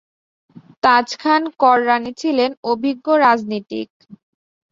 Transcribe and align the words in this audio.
তাজখান 0.83 1.41
কররানী 1.61 2.11
ছিলেন 2.21 2.51
অভিজ্ঞ 2.71 3.07
রাজনীতিক। 3.23 3.89